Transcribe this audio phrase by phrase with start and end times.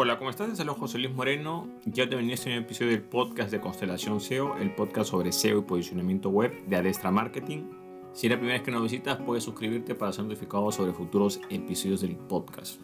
[0.00, 0.48] Hola, ¿cómo estás?
[0.48, 1.68] Les saludo José Luis Moreno.
[1.84, 5.62] Ya te venía un episodio del podcast de Constelación SEO, el podcast sobre SEO y
[5.62, 7.64] posicionamiento web de Adestra Marketing.
[8.12, 11.40] Si es la primera vez que nos visitas, puedes suscribirte para ser notificado sobre futuros
[11.50, 12.80] episodios del podcast.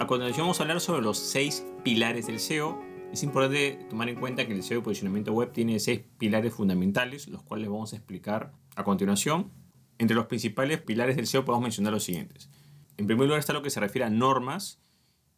[0.00, 2.80] A continuación vamos a hablar sobre los seis pilares del SEO.
[3.12, 7.28] Es importante tomar en cuenta que el SEO y posicionamiento web tiene seis pilares fundamentales,
[7.28, 9.50] los cuales vamos a explicar a continuación.
[9.98, 12.48] Entre los principales pilares del SEO podemos mencionar los siguientes.
[12.96, 14.81] En primer lugar está lo que se refiere a normas,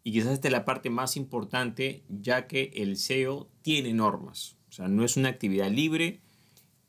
[0.04, 4.58] y quizás esta es la parte más importante, ya que el SEO tiene normas.
[4.68, 6.20] O sea, no es una actividad libre,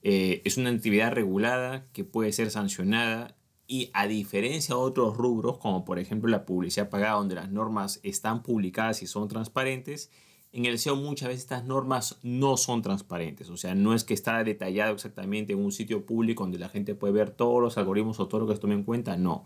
[0.04, 3.38] eh, es una actividad regulada que puede ser sancionada
[3.68, 8.02] y a diferencia de otros rubros, como por ejemplo la publicidad pagada, donde las normas
[8.04, 10.12] están publicadas y son transparentes,
[10.52, 13.50] en el SEO muchas veces estas normas no son transparentes.
[13.50, 16.96] O sea, no es que está detallado exactamente en un sitio público donde la gente
[16.96, 19.18] puede ver todos los algoritmos o todo lo que se tome en cuenta.
[19.18, 19.46] No.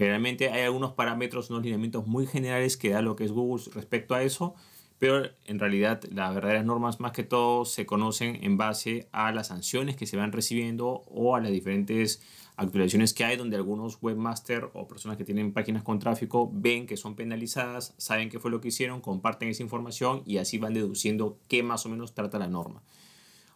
[0.00, 4.14] Generalmente hay algunos parámetros, unos lineamientos muy generales que da lo que es Google respecto
[4.14, 4.54] a eso,
[4.98, 9.48] pero en realidad las verdaderas normas más que todo se conocen en base a las
[9.48, 12.22] sanciones que se van recibiendo o a las diferentes
[12.56, 16.96] actualizaciones que hay donde algunos webmasters o personas que tienen páginas con tráfico ven que
[16.96, 21.36] son penalizadas, saben qué fue lo que hicieron, comparten esa información y así van deduciendo
[21.46, 22.82] qué más o menos trata la norma.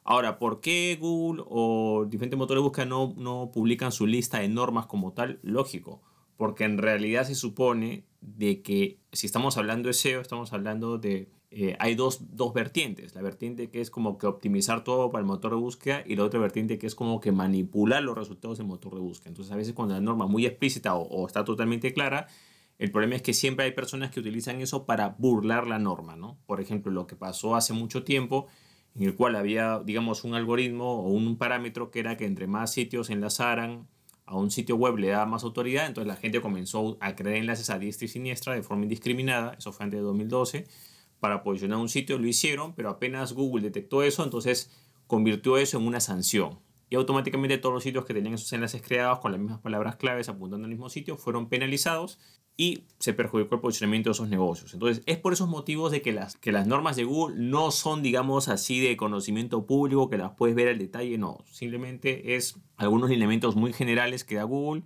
[0.05, 4.48] Ahora, ¿por qué Google o diferentes motores de búsqueda no, no publican su lista de
[4.48, 5.39] normas como tal?
[5.42, 6.03] Lógico
[6.37, 11.29] porque en realidad se supone de que si estamos hablando de SEO, estamos hablando de...
[11.57, 12.21] Eh, hay dos,
[12.53, 16.17] vertientes, la vertiente que es como que optimizar todo para el motor de búsqueda y
[16.17, 19.29] la otra vertiente que es como que manipular los resultados del motor de búsqueda.
[19.29, 22.27] Entonces a veces cuando la norma es muy explícita o, está totalmente clara,
[22.79, 26.39] el problema es que siempre hay personas que utilizan eso para burlar la norma, ¿no?
[26.47, 28.48] Por ejemplo, lo que pasó hace mucho tiempo,
[28.97, 32.73] en el cual había, digamos, un algoritmo o un parámetro que era que entre más
[32.73, 33.87] sitios enlazaran
[34.27, 37.70] a un sitio web le da más autoridad, entonces la gente comenzó a crear enlaces
[37.70, 40.67] a diestra y siniestra de forma indiscriminada, eso fue antes de 2012,
[41.20, 44.70] para posicionar un sitio, lo hicieron, pero apenas Google detectó eso, entonces
[45.06, 46.58] convirtió eso en una sanción.
[46.91, 50.29] Y automáticamente todos los sitios que tenían esos enlaces creados con las mismas palabras claves
[50.29, 52.18] apuntando al mismo sitio fueron penalizados
[52.57, 54.75] y se perjudicó el posicionamiento de esos negocios.
[54.75, 58.03] Entonces, es por esos motivos de que las, que las normas de Google no son,
[58.03, 61.45] digamos, así de conocimiento público, que las puedes ver al detalle, no.
[61.51, 64.85] Simplemente es algunos elementos muy generales que da Google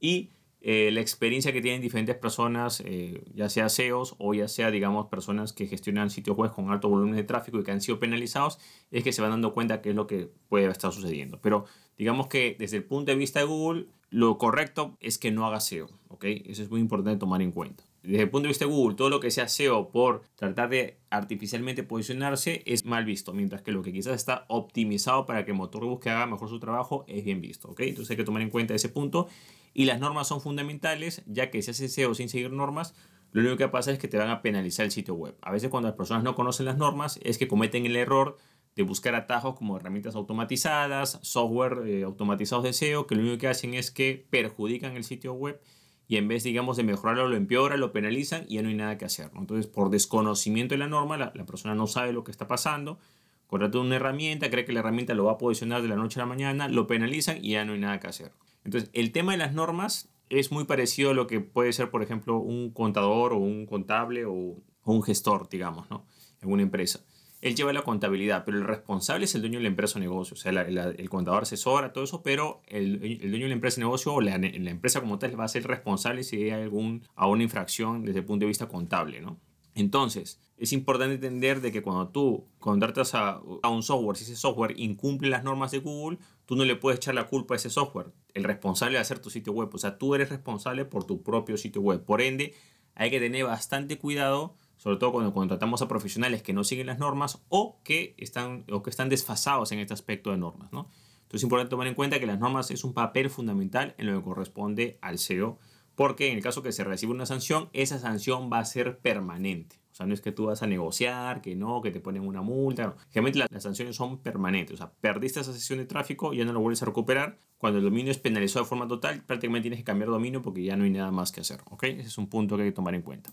[0.00, 0.30] y
[0.60, 5.06] eh, la experiencia que tienen diferentes personas, eh, ya sea SEOs o ya sea, digamos,
[5.06, 8.58] personas que gestionan sitios web con alto volumen de tráfico y que han sido penalizados,
[8.90, 11.40] es que se van dando cuenta qué es lo que puede estar sucediendo.
[11.40, 11.64] Pero
[11.96, 15.60] digamos que desde el punto de vista de Google, lo correcto es que no haga
[15.60, 15.88] SEO.
[16.20, 17.84] Eso es muy importante tomar en cuenta.
[18.02, 20.98] Desde el punto de vista de Google, todo lo que sea SEO por tratar de
[21.10, 25.56] artificialmente posicionarse es mal visto, mientras que lo que quizás está optimizado para que el
[25.56, 27.80] motor de haga mejor su trabajo es bien visto, ¿ok?
[27.80, 29.28] Entonces hay que tomar en cuenta ese punto
[29.74, 32.94] y las normas son fundamentales, ya que si haces SEO sin seguir normas,
[33.32, 35.36] lo único que pasa es que te van a penalizar el sitio web.
[35.42, 38.36] A veces cuando las personas no conocen las normas es que cometen el error
[38.74, 43.48] de buscar atajos como herramientas automatizadas, software eh, automatizados de SEO, que lo único que
[43.48, 45.60] hacen es que perjudican el sitio web
[46.08, 48.96] y en vez, digamos, de mejorarlo, lo empeoran, lo penalizan y ya no hay nada
[48.96, 49.30] que hacer.
[49.36, 52.98] Entonces, por desconocimiento de la norma, la, persona no sabe lo que está pasando,
[53.46, 56.22] contrata una herramienta, cree que la herramienta lo va a posicionar de la noche a
[56.22, 58.32] la mañana, lo penalizan y ya no hay nada que hacer.
[58.64, 62.02] Entonces, el tema de las normas es muy parecido a lo que puede ser, por
[62.02, 66.06] ejemplo, un contador o un contable o, un gestor, digamos, ¿no?
[66.40, 67.00] En una empresa.
[67.40, 70.34] Él lleva la contabilidad, pero el responsable es el dueño de la empresa o negocio.
[70.34, 74.14] O sea, el contador asesora, todo eso, pero el, dueño de la empresa o negocio
[74.14, 77.44] o la, la, empresa como tal va a ser responsable si hay algún, a una
[77.44, 79.38] infracción desde el punto de vista contable, ¿no?
[79.74, 83.40] Entonces, es importante entender de que cuando tú contratas a,
[83.70, 87.14] un software, si ese software incumple las normas de Google, tú no le puedes echar
[87.14, 88.08] la culpa a ese software.
[88.34, 89.70] El responsable de hacer tu sitio web.
[89.72, 92.04] O sea, tú eres responsable por tu propio sitio web.
[92.04, 92.54] Por ende,
[92.96, 96.98] hay que tener bastante cuidado, sobre todo cuando contratamos a profesionales que no siguen las
[96.98, 100.72] normas o que están, o que están desfasados en este aspecto de normas.
[100.72, 100.88] ¿no?
[101.22, 104.18] Entonces es importante tomar en cuenta que las normas es un papel fundamental en lo
[104.18, 105.58] que corresponde al SEO
[105.98, 109.80] porque en el caso que se reciba una sanción, esa sanción va a ser permanente.
[109.90, 112.40] O sea, no es que tú vas a negociar, que no, que te ponen una
[112.40, 112.86] multa.
[112.86, 112.94] No.
[113.10, 114.74] Generalmente las, sanciones son permanentes.
[114.74, 117.40] O sea, perdiste esa sesión de tráfico, ya no lo vuelves a recuperar.
[117.56, 120.76] Cuando el dominio es penalizado de forma total, prácticamente tienes que cambiar dominio porque ya
[120.76, 121.62] no hay nada más que hacer.
[121.68, 121.82] ¿ok?
[121.82, 123.32] Ese es un punto que hay que tomar en cuenta.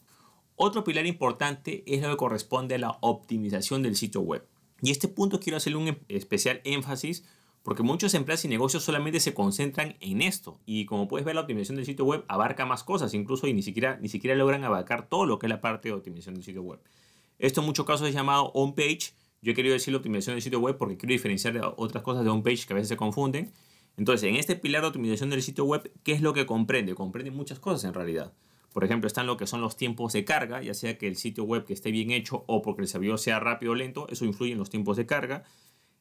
[0.58, 4.48] Otro pilar importante es lo que corresponde a la optimización del sitio web.
[4.82, 7.26] Y este punto quiero hacerle un especial énfasis
[7.66, 10.60] porque muchas empresas y negocios solamente se concentran en esto.
[10.66, 13.64] Y como puedes ver, la optimización del sitio web abarca más cosas, incluso y ni
[13.64, 16.62] siquiera, ni siquiera logran abarcar todo lo que es la parte de optimización del sitio
[16.62, 16.80] web.
[17.40, 19.14] Esto en muchos casos es llamado on-page.
[19.42, 22.30] Yo he querido decir optimización del sitio web porque quiero diferenciar de otras cosas de
[22.30, 23.52] on-page que a veces se confunden.
[23.98, 26.94] Entonces, en este pilar de optimización del sitio web, ¿qué es lo que comprende?
[26.94, 28.32] Comprende muchas cosas en realidad.
[28.76, 31.46] Por ejemplo, están lo que son los tiempos de carga, ya sea que el sitio
[31.46, 34.52] web que esté bien hecho o porque el servidor sea rápido o lento, eso influye
[34.52, 35.46] en los tiempos de carga.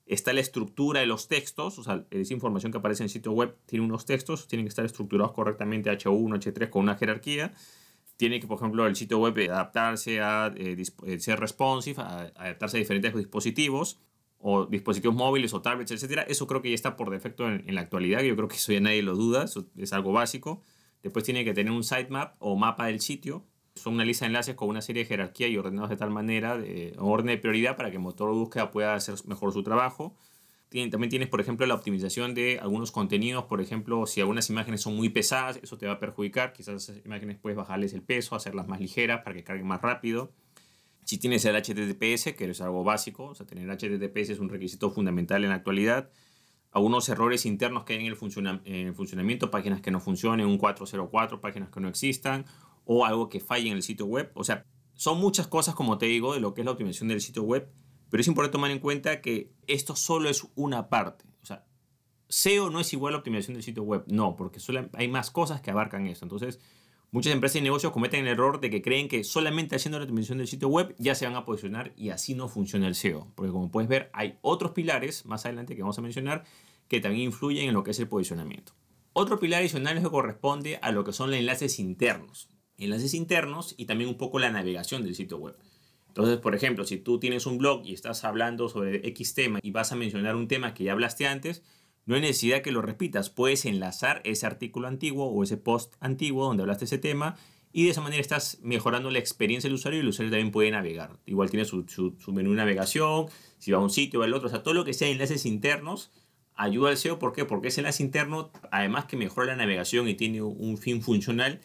[0.06, 3.30] Está la estructura de los textos, o sea, esa información que aparece en el sitio
[3.30, 7.52] web tiene unos textos, tienen que estar estructurados correctamente H1, H3 con una jerarquía.
[8.16, 12.78] Tiene que, por ejemplo, el sitio web adaptarse a eh, eh, ser responsive, a, adaptarse
[12.78, 14.00] a diferentes dispositivos
[14.38, 16.22] o dispositivos móviles o tablets, etcétera.
[16.22, 18.80] Eso creo que ya está por defecto en, la actualidad, yo creo que eso ya
[18.80, 19.44] nadie lo duda,
[19.76, 20.60] es algo básico.
[21.04, 23.44] Después tiene que tener un sitemap o mapa del sitio.
[23.74, 26.56] Son una lista de enlaces con una serie de jerarquía y ordenados de tal manera,
[26.56, 30.16] de orden de prioridad, para que el motor de búsqueda pueda hacer mejor su trabajo.
[30.70, 33.44] también tienes, por ejemplo, la optimización de algunos contenidos.
[33.44, 36.54] Por ejemplo, si algunas imágenes son muy pesadas, eso te va a perjudicar.
[36.54, 40.32] Quizás esas imágenes puedes bajarles el peso, hacerlas más ligeras para que carguen más rápido.
[41.04, 44.90] Si tienes el HTTPS, que es algo básico, o sea, tener HTTPS es un requisito
[44.90, 46.08] fundamental en la actualidad
[46.74, 51.70] algunos errores internos que hay en el, funcionamiento, páginas que no funcionen, un 404, páginas
[51.70, 52.44] que no existan,
[52.84, 54.32] o algo que falle en el sitio web.
[54.34, 57.20] O sea, son muchas cosas, como te digo, de lo que es la optimización del
[57.20, 57.70] sitio web,
[58.10, 61.24] pero es importante tomar en cuenta que esto solo es una parte.
[61.42, 61.64] O sea,
[62.28, 65.60] SEO no es igual a optimización del sitio web, no, porque solo hay más cosas
[65.60, 66.24] que abarcan eso.
[66.24, 66.58] Entonces,
[67.14, 70.38] muchas empresas y negocios cometen el error de que creen que solamente haciendo la optimización
[70.38, 73.28] del sitio web ya se van a posicionar y así no funciona el SEO.
[73.36, 76.42] Porque como puedes ver, hay otros pilares más adelante que vamos a mencionar
[76.88, 78.72] que también influyen en lo que es el posicionamiento.
[79.12, 82.48] Otro pilar adicional es que corresponde a lo que son los enlaces internos.
[82.78, 85.56] Enlaces internos y también un poco la navegación del sitio web.
[86.08, 89.70] Entonces, por ejemplo, si tú tienes un blog y estás hablando sobre X tema y
[89.70, 91.62] vas a mencionar un tema que ya hablaste antes,
[92.06, 93.30] no hay necesidad que lo repitas.
[93.30, 97.36] Puedes enlazar ese artículo antiguo o ese post antiguo donde hablaste ese tema
[97.72, 100.70] y de esa manera estás mejorando la experiencia del usuario y el usuario también puede
[100.70, 101.18] navegar.
[101.26, 103.26] Igual tiene su, su menú de navegación,
[103.58, 105.46] si va a un sitio o al otro, o sea, todo lo que sea enlaces
[105.46, 106.10] internos
[106.54, 107.18] ayuda al SEO.
[107.18, 107.44] ¿Por qué?
[107.44, 111.60] Porque ese enlace interno, además que mejora la navegación y tiene un fin funcional,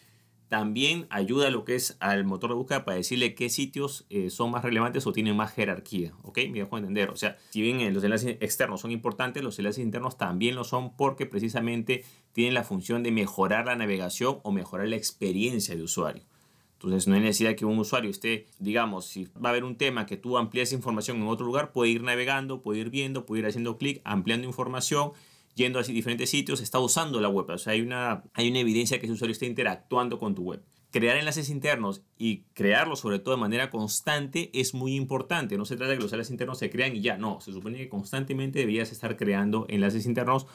[0.50, 4.50] también ayuda lo que es al motor de búsqueda para decirle qué sitios eh, son
[4.50, 6.12] más relevantes o tienen más jerarquía.
[6.24, 6.38] ¿Ok?
[6.50, 7.10] Me dejo entender.
[7.10, 10.64] O sea, si bien eh, los enlaces externos son importantes, los enlaces internos también lo
[10.64, 15.84] son porque precisamente tienen la función de mejorar la navegación o mejorar la experiencia de
[15.84, 16.24] usuario.
[16.72, 20.04] Entonces no hay necesidad que un usuario esté, digamos, si va a haber un tema
[20.04, 23.46] que tú amplíes información en otro lugar, puede ir navegando, puede ir viendo, puede ir
[23.46, 25.12] haciendo clic, ampliando información,
[25.54, 27.50] yendo a diferentes sitios, está usando la web.
[27.50, 30.62] O sea, hay una, hay una evidencia que ese usuario está interactuando con tu web.
[30.90, 35.56] Crear enlaces internos y crearlos sobre todo de manera constante es muy importante.
[35.56, 37.40] No se trata de que los enlaces internos se crean y ya, no.
[37.40, 40.46] Se supone que constantemente deberías estar creando enlaces internos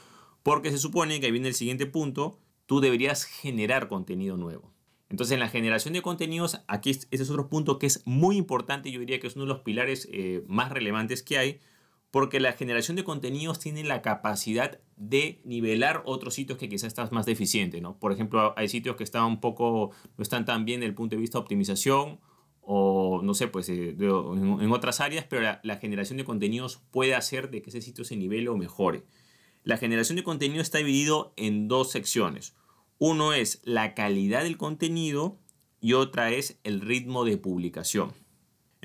[0.43, 4.75] porque se supone que ahí viene el siguiente punto, tú deberías generar contenido nuevo.
[5.09, 8.91] Entonces, en la generación de contenidos, aquí ese es otro punto que es muy importante,
[8.91, 11.59] yo diría que es uno de los pilares eh, más relevantes que hay,
[12.15, 17.11] porque la generación de contenidos tiene la capacidad de nivelar otros sitios que quizás estás
[17.11, 17.99] más deficiente, ¿no?
[17.99, 21.17] Por ejemplo, hay sitios que están un poco, no están tan bien desde el punto
[21.17, 22.21] de vista de optimización
[22.61, 27.15] o no sé, pues eh, en, otras áreas, pero la, la, generación de contenidos puede
[27.15, 29.03] hacer de que ese sitio se nivele o mejore.
[29.63, 32.55] La generación de contenido está dividido en dos secciones.
[32.97, 35.37] Uno es la calidad del contenido
[35.81, 38.13] y otra es el ritmo de publicación.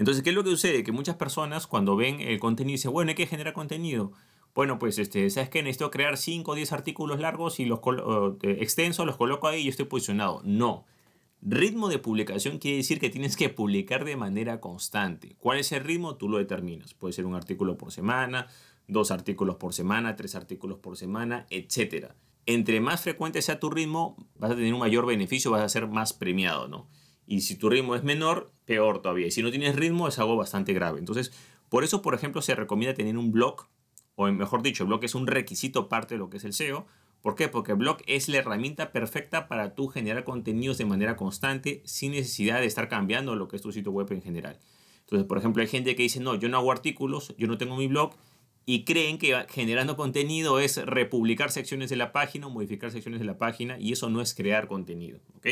[0.00, 0.82] Entonces, ¿qué es lo que sucede?
[0.82, 4.12] Que muchas personas cuando ven el contenido dicen, bueno, hay que generar contenido.
[4.54, 5.62] Bueno, pues, este, ¿sabes qué?
[5.62, 7.80] Necesito crear 5 o 10 artículos largos y los
[8.42, 10.40] extensos, los coloco ahí y estoy posicionado.
[10.42, 10.86] No.
[11.42, 15.36] Ritmo de publicación quiere decir que tienes que publicar de manera constante.
[15.38, 16.16] ¿Cuál es el ritmo?
[16.16, 16.94] Tú lo determinas.
[16.94, 18.46] Puede ser un artículo por semana,
[18.88, 22.16] dos artículos por semana, tres artículos por semana, etcétera
[22.46, 25.86] entre más frecuente sea tu ritmo, vas a tener un mayor beneficio, vas a ser
[25.86, 26.88] más premiado, ¿no?
[27.30, 29.28] Y si tu ritmo es menor, peor todavía.
[29.28, 30.98] Y si no tienes ritmo, es algo bastante grave.
[30.98, 31.30] Entonces,
[31.68, 33.68] por eso, por ejemplo, se recomienda tener un blog,
[34.16, 36.88] o mejor dicho, el blog es un requisito parte de lo que es el SEO.
[37.22, 37.46] ¿Por qué?
[37.46, 42.10] Porque el blog es la herramienta perfecta para tú generar contenidos de manera constante sin
[42.10, 44.58] necesidad de estar cambiando lo que es tu sitio web en general.
[45.02, 47.76] Entonces, por ejemplo, hay gente que dice, no, yo no hago artículos, yo no tengo
[47.76, 48.12] mi blog,
[48.66, 53.26] y creen que generando contenido es republicar secciones de la página o modificar secciones de
[53.26, 55.20] la página y eso no es crear contenido.
[55.36, 55.46] ¿ok?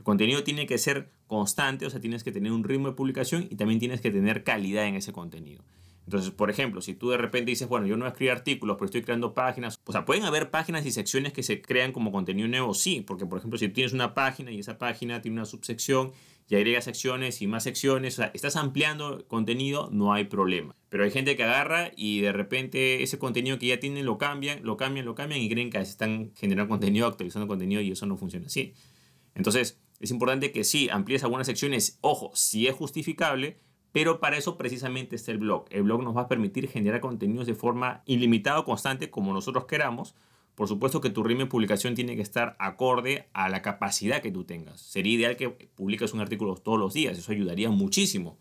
[0.00, 3.46] El contenido tiene que ser constante, o sea, tienes que tener un ritmo de publicación
[3.50, 5.62] y también tienes que tener calidad en ese contenido.
[6.06, 8.78] Entonces, por ejemplo, si tú de repente dices, bueno, yo no voy a escribir artículos,
[8.78, 12.12] pero estoy creando páginas, o sea, pueden haber páginas y secciones que se crean como
[12.12, 15.44] contenido nuevo, sí, porque por ejemplo, si tienes una página y esa página tiene una
[15.44, 16.12] subsección
[16.48, 20.74] y agregas secciones y más secciones, o sea, estás ampliando contenido, no hay problema.
[20.88, 24.60] Pero hay gente que agarra y de repente ese contenido que ya tienen lo cambian,
[24.64, 28.16] lo cambian, lo cambian y creen que están generando contenido, actualizando contenido y eso no
[28.16, 28.72] funciona así.
[29.34, 33.58] Entonces, es importante que sí, amplíes algunas secciones, ojo, si es justificable,
[33.92, 35.66] pero para eso precisamente está el blog.
[35.70, 39.66] El blog nos va a permitir generar contenidos de forma ilimitada o constante como nosotros
[39.66, 40.14] queramos,
[40.56, 44.30] Por supuesto que tu ritmo de publicación tiene que estar acorde a la capacidad que
[44.30, 44.80] tú tengas.
[44.82, 48.36] Sería ideal que publiques un artículo todos los días, eso ayudaría muchísimo.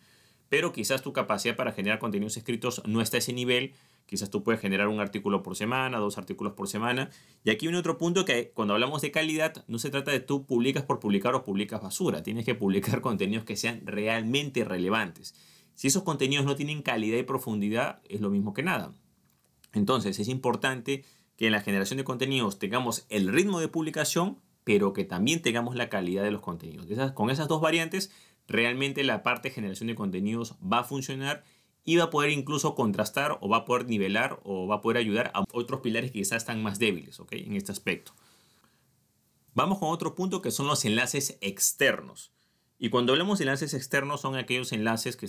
[0.49, 3.73] Pero quizás tu capacidad para generar contenidos escritos no está a ese nivel.
[4.09, 7.11] Quizás tú puedes generar un artículo por semana, dos artículos por semana.
[7.43, 10.47] Y aquí viene otro punto que cuando hablamos de calidad, no se trata de tú
[10.47, 12.23] publicas por publicar o publicas basura.
[12.23, 15.35] Tienes que publicar contenidos que sean realmente relevantes.
[15.75, 18.95] Si esos contenidos no tienen calidad y profundidad, es lo mismo que nada.
[19.73, 21.05] Entonces es importante
[21.37, 25.75] que en la generación de contenidos tengamos el ritmo de publicación, pero que también tengamos
[25.75, 26.87] la calidad de los contenidos.
[27.13, 28.09] con esas dos variantes,
[28.47, 31.43] realmente la parte de generación de contenidos va a funcionar
[31.89, 34.97] y va a poder incluso contrastar o va a poder nivelar o va a poder
[34.97, 38.13] ayudar a otros pilares que quizás están más débiles en este aspecto.
[39.55, 42.31] Vamos con otro punto que son los enlaces externos.
[42.77, 45.27] Y cuando hablamos de enlaces externos son aquellos enlaces que,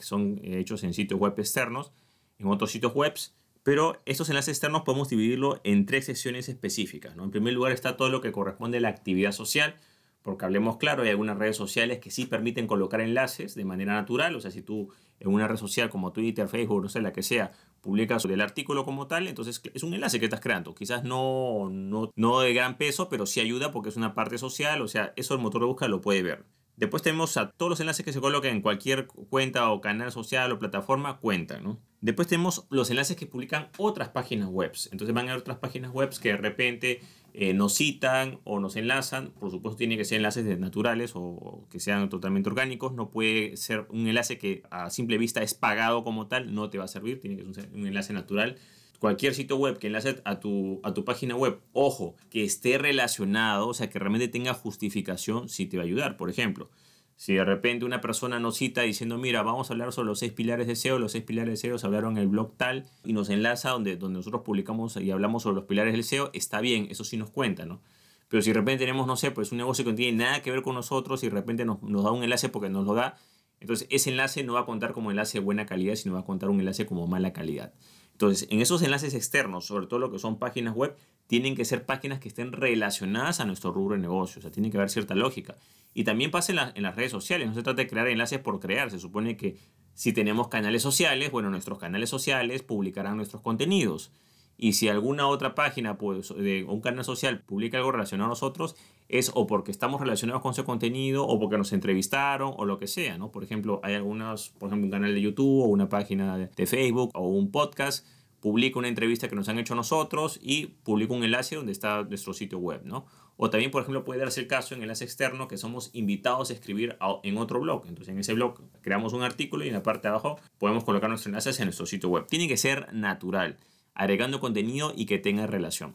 [0.00, 1.92] son hechos en sitios web externos,
[2.38, 3.14] en otros sitios web
[3.62, 7.16] pero estos enlaces externos podemos dividirlo en tres secciones específicas.
[7.16, 9.76] En primer lugar está todo lo que corresponde a la actividad social,
[10.22, 14.34] porque hablemos claro, hay algunas redes sociales que sí permiten colocar enlaces de manera natural,
[14.36, 17.22] o sea, si tú en una red social como Twitter, Facebook, no sé, la que
[17.22, 20.74] sea, publicas el artículo como tal, entonces es un enlace que estás creando.
[20.74, 24.80] Quizás no, no, no de gran peso, pero sí ayuda porque es una parte social,
[24.82, 26.44] o sea, eso el motor de búsqueda lo puede ver.
[26.76, 30.50] Después tenemos a todos los enlaces que se colocan en cualquier cuenta o canal social
[30.52, 31.78] o plataforma, cuentan, ¿no?
[32.00, 34.72] Después tenemos los enlaces que publican otras páginas web.
[34.90, 37.00] Entonces van a otras páginas web que de repente
[37.34, 39.30] eh, nos citan o nos enlazan.
[39.38, 42.92] Por supuesto, tiene que ser enlaces naturales o que sean totalmente orgánicos.
[42.92, 46.78] No puede ser un enlace que a simple vista es pagado como tal, no te
[46.78, 47.20] va a servir.
[47.20, 48.56] Tiene que ser un enlace natural.
[49.02, 53.66] Cualquier sitio web que enlace a tu, a tu página web, ojo, que esté relacionado,
[53.66, 56.16] o sea, que realmente tenga justificación, sí te va a ayudar.
[56.16, 56.70] Por ejemplo,
[57.16, 60.30] si de repente una persona nos cita diciendo, mira, vamos a hablar sobre los seis
[60.30, 63.12] pilares de SEO, los seis pilares de SEO se hablaron en el blog tal y
[63.12, 66.86] nos enlaza donde, donde nosotros publicamos y hablamos sobre los pilares del SEO, está bien,
[66.88, 67.80] eso sí nos cuenta, ¿no?
[68.28, 70.52] Pero si de repente tenemos, no sé, pues un negocio que no tiene nada que
[70.52, 73.16] ver con nosotros y de repente nos, nos da un enlace porque nos lo da,
[73.58, 76.24] entonces ese enlace no va a contar como enlace de buena calidad, sino va a
[76.24, 77.72] contar un enlace como mala calidad.
[78.22, 80.94] Entonces, en esos enlaces externos, sobre todo lo que son páginas web,
[81.26, 84.70] tienen que ser páginas que estén relacionadas a nuestro rubro de negocio, o sea, tiene
[84.70, 85.56] que haber cierta lógica.
[85.92, 88.92] Y también pasa en, las redes sociales, no se trata de crear enlaces por crear,
[88.92, 89.58] se supone que
[89.94, 94.12] si tenemos canales sociales, bueno, nuestros canales sociales publicarán nuestros contenidos.
[94.56, 98.76] Y si alguna otra página pues, de un canal social publica algo relacionado a nosotros,
[99.12, 102.88] es o porque estamos relacionados con ese contenido o porque nos entrevistaron o lo que
[102.88, 103.30] sea, ¿no?
[103.30, 107.10] Por ejemplo, hay algunos, por ejemplo, un canal de YouTube o una página de Facebook
[107.14, 108.04] o un podcast
[108.40, 112.34] publica una entrevista que nos han hecho nosotros y publica un enlace donde está nuestro
[112.34, 113.06] sitio web, ¿no?
[113.36, 116.52] O también, por ejemplo, puede darse el caso en enlace externo que somos invitados a
[116.52, 117.84] escribir en otro blog.
[117.86, 121.08] Entonces, en ese blog creamos un artículo y en la parte de abajo podemos colocar
[121.08, 122.26] nuestros enlaces en nuestro sitio web.
[122.28, 123.58] Tiene que ser natural,
[123.94, 125.94] agregando contenido y que tenga relación.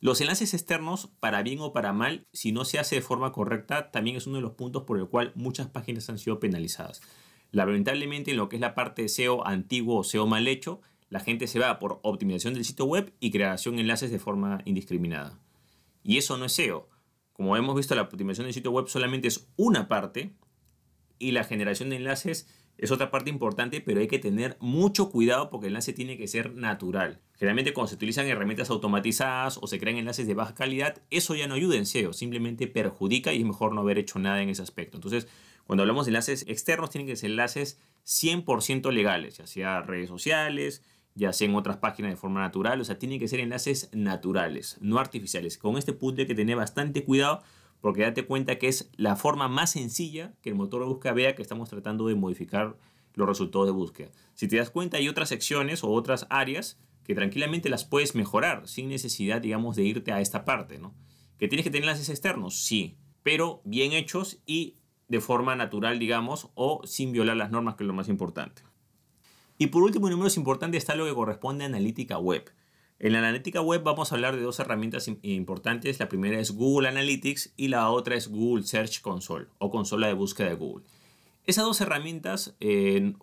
[0.00, 3.90] Los enlaces externos, para bien o para mal, si no se hace de forma correcta,
[3.90, 7.00] también es uno de los puntos por el cual muchas páginas han sido penalizadas.
[7.50, 11.18] Lamentablemente, en lo que es la parte de SEO antiguo o SEO mal hecho, la
[11.18, 15.38] gente se va por optimización del sitio web y creación de enlaces de forma indiscriminada.
[16.04, 16.88] Y eso no es SEO.
[17.32, 20.32] Como hemos visto, la optimización del sitio web solamente es una parte
[21.18, 22.46] y la generación de enlaces
[22.78, 26.28] es otra parte importante, pero hay que tener mucho cuidado porque el enlace tiene que
[26.28, 27.20] ser natural.
[27.34, 31.48] Generalmente cuando se utilizan herramientas automatizadas o se crean enlaces de baja calidad, eso ya
[31.48, 34.62] no ayuda en SEO, simplemente perjudica y es mejor no haber hecho nada en ese
[34.62, 34.96] aspecto.
[34.96, 35.26] Entonces,
[35.66, 40.82] cuando hablamos de enlaces externos, tienen que ser enlaces 100% legales, ya sea redes sociales,
[41.14, 44.78] ya sea en otras páginas de forma natural, o sea, tienen que ser enlaces naturales,
[44.80, 45.58] no artificiales.
[45.58, 47.42] Con este punto hay que tener bastante cuidado
[47.80, 51.34] porque date cuenta que es la forma más sencilla que el motor de búsqueda vea
[51.34, 52.76] que estamos tratando de modificar
[53.14, 54.10] los resultados de búsqueda.
[54.34, 58.68] Si te das cuenta, hay otras secciones o otras áreas que tranquilamente las puedes mejorar
[58.68, 60.94] sin necesidad, digamos, de irte a esta parte, ¿no?
[61.38, 62.58] ¿Que tienes que tener enlaces externos?
[62.58, 64.76] Sí, pero bien hechos y
[65.08, 68.62] de forma natural, digamos, o sin violar las normas, que es lo más importante.
[69.56, 72.50] Y por último, y número importante, está lo que corresponde a analítica web.
[73.00, 76.00] En la analítica web vamos a hablar de dos herramientas importantes.
[76.00, 80.14] La primera es Google Analytics y la otra es Google Search Console o consola de
[80.14, 80.84] búsqueda de Google.
[81.44, 82.56] Esas dos herramientas,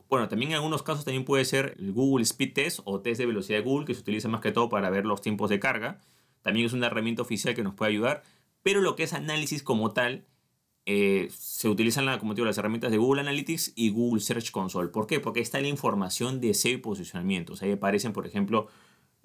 [0.10, 3.25] bueno, también en algunos casos también puede ser el Google Speed Test o test de
[3.25, 6.00] velocidad de Google, que se utiliza más que todo para ver los tiempos de carga.
[6.41, 8.24] También es una herramienta oficial que nos puede ayudar,
[8.63, 10.25] pero lo que es análisis como tal
[10.86, 14.88] eh, se utilizan como digo, las herramientas de Google Analytics y Google Search Console.
[14.88, 15.20] ¿Por qué?
[15.20, 17.53] Porque está la información de SEO y posicionamiento.
[17.60, 18.70] ahí aparecen, por ejemplo,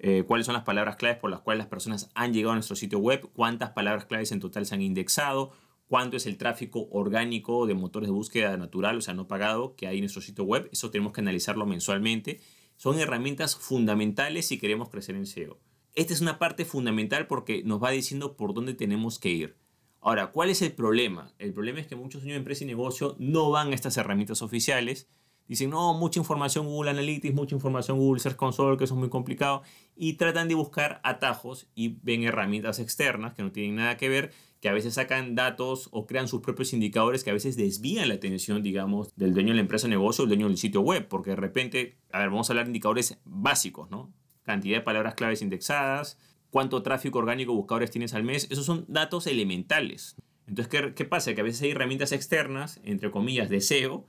[0.03, 2.75] eh, cuáles son las palabras claves por las cuales las personas han llegado a nuestro
[2.75, 5.51] sitio web, cuántas palabras claves en total se han indexado,
[5.87, 9.85] cuánto es el tráfico orgánico de motores de búsqueda natural, o sea, no pagado, que
[9.85, 10.67] hay en nuestro sitio web.
[10.71, 12.39] Eso tenemos que analizarlo mensualmente.
[12.77, 15.59] Son herramientas fundamentales si queremos crecer en SEO.
[15.93, 19.57] esta es una parte fundamental porque nos va diciendo por dónde tenemos que ir.
[19.99, 21.31] Ahora, ¿cuál es el problema?
[21.37, 24.41] El problema es que muchos dueños de empresa y negocio no van a estas herramientas
[24.41, 25.07] oficiales.
[25.47, 29.09] Dicen, no, mucha información Google Analytics, mucha información Google Search Console, que eso es muy
[29.09, 29.63] complicado.
[29.95, 34.31] Y tratan de buscar atajos y ven herramientas externas que no tienen nada que ver,
[34.61, 38.13] que a veces sacan datos o crean sus propios indicadores que a veces desvían la
[38.13, 41.07] atención, digamos, del dueño de la empresa o negocio o del dueño del sitio web.
[41.07, 44.13] Porque de repente, a ver, vamos a hablar de indicadores básicos, ¿no?
[44.43, 46.17] Cantidad de palabras claves indexadas,
[46.51, 50.15] cuánto tráfico orgánico buscadores tienes al mes, esos son datos elementales.
[50.47, 51.33] Entonces, ¿qué, ¿qué, pasa?
[51.33, 54.05] Que a veces hay herramientas externas, entre comillas, de SEO,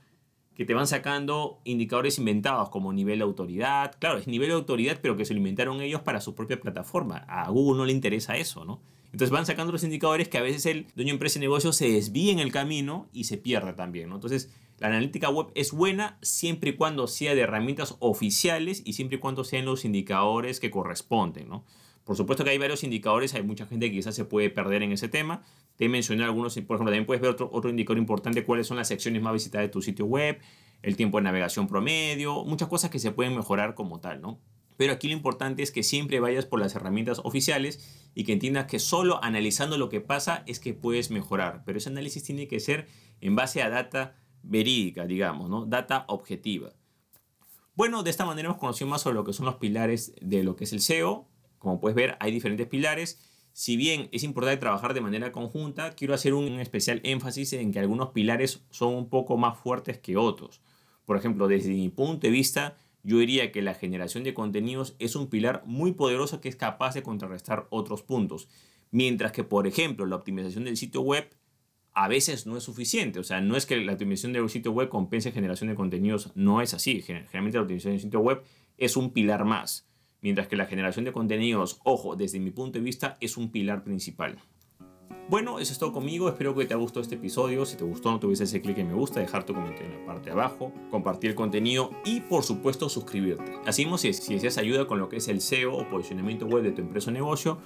[0.55, 3.95] que te van sacando indicadores inventados como nivel de autoridad.
[3.99, 7.25] Claro, es nivel de autoridad, pero que se lo inventaron ellos para su propia plataforma.
[7.27, 8.81] A Google no le interesa eso, ¿no?
[9.05, 11.89] Entonces van sacando los indicadores que a veces el dueño de empresa y negocio se
[11.89, 14.15] desvíe en el camino y se pierda también, ¿no?
[14.15, 19.17] Entonces, la analítica web es buena siempre y cuando sea de herramientas oficiales y siempre
[19.17, 21.63] y cuando sean los indicadores que corresponden, ¿no?
[22.03, 24.91] Por supuesto que hay varios indicadores, hay mucha gente que quizás se puede perder en
[24.91, 25.41] ese tema.
[25.77, 28.89] Te mencioné algunos, por ejemplo, también puedes ver otro, otro indicador importante, cuáles son las
[28.89, 30.39] secciones más visitadas de tu sitio web,
[30.81, 34.39] el tiempo de navegación promedio, muchas cosas que se pueden mejorar como tal, ¿no?
[34.75, 38.65] Pero aquí lo importante es que siempre vayas por las herramientas oficiales y que entiendas
[38.65, 41.63] que solo analizando lo que pasa es que puedes mejorar.
[41.65, 42.87] Pero ese análisis tiene que ser
[43.21, 45.65] en base a data verídica, digamos, ¿no?
[45.65, 46.73] Data objetiva.
[47.75, 50.55] Bueno, de esta manera hemos conocido más sobre lo que son los pilares de lo
[50.55, 51.27] que es el SEO,
[51.63, 53.19] como puedes ver, hay diferentes pilares.
[53.53, 57.79] Si bien es importante trabajar de manera conjunta, quiero hacer un especial énfasis en que
[57.79, 60.61] algunos pilares son un poco más fuertes que otros.
[61.05, 65.15] Por ejemplo, desde mi punto de vista, yo diría que la generación de contenidos es
[65.15, 68.49] un pilar muy poderoso que es capaz de contrarrestar otros puntos.
[68.91, 71.29] Mientras que, por ejemplo, la optimización del sitio web
[71.93, 73.19] a veces no es suficiente.
[73.19, 76.61] O sea, no es que la optimización del sitio web compense generación de contenidos, no
[76.61, 77.01] es así.
[77.01, 78.43] Generalmente la optimización del sitio web
[78.77, 79.87] es un pilar más
[80.23, 83.83] mientras que la generación de contenidos, ojo, desde mi punto de vista, es un pilar
[83.83, 84.39] principal.
[85.29, 88.11] Bueno, eso es todo conmigo, espero que te haya gustado este episodio, si te gustó
[88.11, 90.73] no te ese clic en me gusta, dejar tu comentario en la parte de abajo,
[90.91, 93.53] compartir el contenido y por supuesto suscribirte.
[93.65, 96.63] Así mismo, si, si deseas ayuda con lo que es el SEO o posicionamiento web
[96.63, 97.57] de tu empresa o negocio,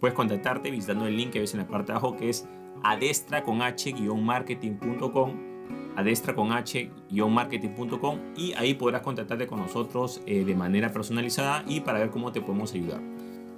[0.00, 2.48] puedes contactarte visitando el link que ves en la parte de abajo que es
[2.82, 5.53] adestra con h-marketing.com
[5.96, 11.98] adestra con h-marketing.com y ahí podrás contactarte con nosotros eh, de manera personalizada y para
[11.98, 13.00] ver cómo te podemos ayudar.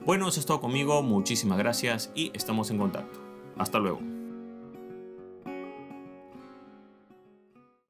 [0.04, 3.18] Bueno, eso es todo conmigo, muchísimas gracias y estamos en contacto.
[3.56, 4.15] Hasta luego.